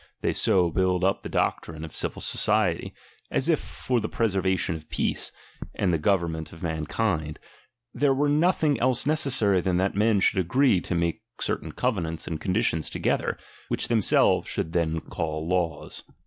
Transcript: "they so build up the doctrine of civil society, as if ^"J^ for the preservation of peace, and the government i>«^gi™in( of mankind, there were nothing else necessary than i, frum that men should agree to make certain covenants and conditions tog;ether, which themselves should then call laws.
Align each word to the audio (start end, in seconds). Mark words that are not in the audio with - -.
"they 0.23 0.33
so 0.33 0.71
build 0.71 1.03
up 1.03 1.21
the 1.21 1.29
doctrine 1.29 1.85
of 1.85 1.95
civil 1.95 2.23
society, 2.23 2.91
as 3.29 3.47
if 3.47 3.61
^"J^ 3.61 3.77
for 3.85 3.99
the 3.99 4.09
preservation 4.09 4.73
of 4.75 4.89
peace, 4.89 5.31
and 5.75 5.93
the 5.93 5.99
government 5.99 6.47
i>«^gi™in( 6.47 6.53
of 6.57 6.63
mankind, 6.63 7.37
there 7.93 8.11
were 8.11 8.27
nothing 8.27 8.79
else 8.81 9.05
necessary 9.05 9.61
than 9.61 9.75
i, 9.79 9.83
frum 9.87 9.93
that 9.93 10.05
men 10.05 10.19
should 10.19 10.39
agree 10.39 10.81
to 10.81 10.95
make 10.95 11.21
certain 11.39 11.71
covenants 11.71 12.25
and 12.27 12.41
conditions 12.41 12.89
tog;ether, 12.89 13.37
which 13.67 13.89
themselves 13.89 14.49
should 14.49 14.73
then 14.73 15.01
call 15.01 15.47
laws. 15.47 16.03